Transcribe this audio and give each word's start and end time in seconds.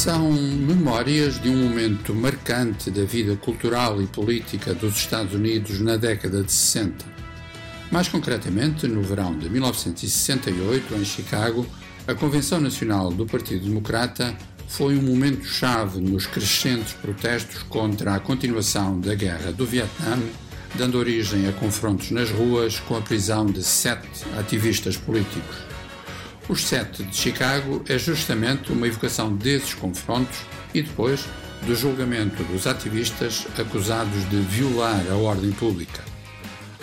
São 0.00 0.32
memórias 0.32 1.38
de 1.38 1.50
um 1.50 1.68
momento 1.68 2.14
marcante 2.14 2.90
da 2.90 3.04
vida 3.04 3.36
cultural 3.36 4.00
e 4.00 4.06
política 4.06 4.72
dos 4.72 4.96
Estados 4.96 5.34
Unidos 5.34 5.78
na 5.78 5.98
década 5.98 6.42
de 6.42 6.50
60. 6.50 7.04
Mais 7.92 8.08
concretamente, 8.08 8.88
no 8.88 9.02
verão 9.02 9.38
de 9.38 9.50
1968, 9.50 10.94
em 10.94 11.04
Chicago, 11.04 11.66
a 12.08 12.14
Convenção 12.14 12.62
Nacional 12.62 13.10
do 13.12 13.26
Partido 13.26 13.66
Democrata 13.66 14.34
foi 14.66 14.96
um 14.96 15.02
momento-chave 15.02 16.00
nos 16.00 16.24
crescentes 16.24 16.94
protestos 16.94 17.62
contra 17.64 18.14
a 18.14 18.20
continuação 18.20 18.98
da 18.98 19.14
Guerra 19.14 19.52
do 19.52 19.66
Vietnã, 19.66 20.18
dando 20.76 20.96
origem 20.96 21.46
a 21.46 21.52
confrontos 21.52 22.10
nas 22.10 22.30
ruas 22.30 22.80
com 22.80 22.96
a 22.96 23.02
prisão 23.02 23.44
de 23.44 23.62
sete 23.62 24.24
ativistas 24.38 24.96
políticos. 24.96 25.56
Os 26.50 26.66
Sete 26.66 27.04
de 27.04 27.16
Chicago 27.16 27.80
é 27.88 27.96
justamente 27.96 28.72
uma 28.72 28.88
evocação 28.88 29.32
desses 29.36 29.72
confrontos 29.72 30.40
e 30.74 30.82
depois 30.82 31.24
do 31.64 31.76
julgamento 31.76 32.42
dos 32.42 32.66
ativistas 32.66 33.46
acusados 33.56 34.28
de 34.28 34.40
violar 34.40 35.00
a 35.08 35.14
ordem 35.14 35.52
pública. 35.52 36.02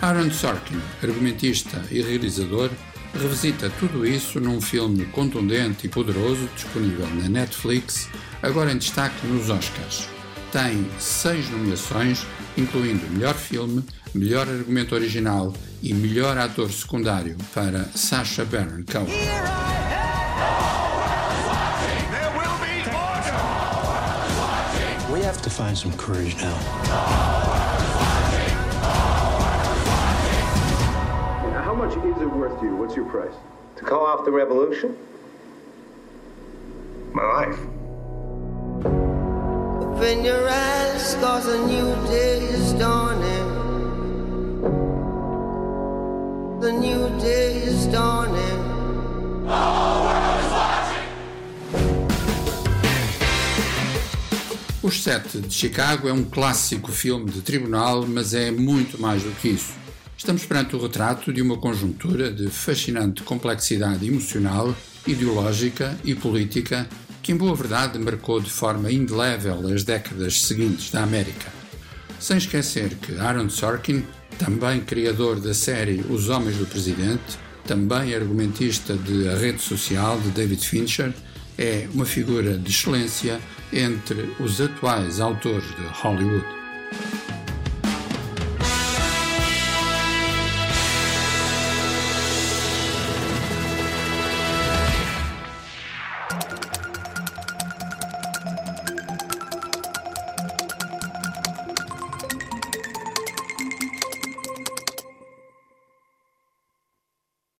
Aaron 0.00 0.30
Sorkin, 0.30 0.80
argumentista 1.02 1.82
e 1.90 2.00
realizador, 2.00 2.70
revisita 3.12 3.68
tudo 3.78 4.06
isso 4.06 4.40
num 4.40 4.58
filme 4.58 5.04
contundente 5.04 5.86
e 5.86 5.90
poderoso 5.90 6.48
disponível 6.54 7.06
na 7.16 7.28
Netflix, 7.28 8.08
agora 8.42 8.72
em 8.72 8.78
destaque 8.78 9.26
nos 9.26 9.50
Oscars. 9.50 10.08
Tem 10.50 10.88
seis 10.98 11.50
nomeações, 11.50 12.26
incluindo 12.56 13.06
melhor 13.10 13.34
filme, 13.34 13.84
melhor 14.14 14.48
argumento 14.48 14.94
original 14.94 15.52
e 15.82 15.92
melhor 15.92 16.38
ator 16.38 16.72
secundário 16.72 17.36
para 17.54 17.84
Sacha 17.94 18.46
Baron 18.46 18.82
Cohen. 18.90 19.06
We 25.12 25.22
have 25.22 25.42
to 25.42 25.50
find 25.50 25.76
some 25.76 25.92
courage 25.98 26.34
now. 26.36 26.54
How 31.62 31.74
much 31.74 31.92
is 31.92 32.22
it 32.22 32.30
worth 32.32 32.58
to 32.60 32.66
you? 32.66 32.76
What's 32.76 32.96
your 32.96 33.04
price? 33.04 33.34
To 33.76 33.84
call 33.84 34.06
off 34.06 34.24
the 34.24 34.32
revolution? 34.32 34.96
My 37.12 37.24
life. 37.24 37.77
Open 39.98 40.24
your 40.24 40.48
eyes, 40.48 41.16
cause 41.16 41.48
a 41.48 41.58
new 41.66 41.92
day 42.06 42.38
is 42.38 42.72
dawning. 42.74 43.48
The 46.60 46.70
new 46.70 47.18
day 47.18 47.64
is 47.64 47.86
dawning. 47.88 48.38
Os 54.80 55.02
Sete 55.02 55.40
de 55.40 55.52
Chicago 55.52 56.08
é 56.08 56.12
um 56.12 56.22
clássico 56.22 56.92
filme 56.92 57.32
de 57.32 57.40
tribunal, 57.40 58.06
mas 58.06 58.34
é 58.34 58.52
muito 58.52 59.02
mais 59.02 59.24
do 59.24 59.32
que 59.32 59.48
isso. 59.48 59.72
Estamos 60.16 60.44
perante 60.46 60.76
o 60.76 60.80
retrato 60.80 61.32
de 61.32 61.42
uma 61.42 61.56
conjuntura 61.56 62.30
de 62.30 62.48
fascinante 62.48 63.24
complexidade 63.24 64.06
emocional, 64.06 64.72
ideológica 65.08 65.98
e 66.04 66.14
política 66.14 66.88
que, 67.28 67.32
em 67.32 67.36
boa 67.36 67.54
verdade, 67.54 67.98
marcou 67.98 68.40
de 68.40 68.50
forma 68.50 68.90
indelével 68.90 69.68
as 69.68 69.84
décadas 69.84 70.40
seguintes 70.40 70.90
da 70.90 71.02
América. 71.02 71.52
Sem 72.18 72.38
esquecer 72.38 72.94
que 72.94 73.18
Aaron 73.18 73.50
Sorkin, 73.50 74.02
também 74.38 74.80
criador 74.80 75.38
da 75.38 75.52
série 75.52 76.02
Os 76.08 76.30
Homens 76.30 76.56
do 76.56 76.64
Presidente, 76.64 77.38
também 77.66 78.14
argumentista 78.14 78.96
de 78.96 79.28
A 79.28 79.36
Rede 79.36 79.60
Social 79.60 80.18
de 80.20 80.30
David 80.30 80.66
Fincher, 80.66 81.12
é 81.58 81.86
uma 81.92 82.06
figura 82.06 82.56
de 82.56 82.70
excelência 82.70 83.38
entre 83.74 84.34
os 84.40 84.58
atuais 84.58 85.20
autores 85.20 85.68
de 85.76 86.00
Hollywood. 86.00 86.57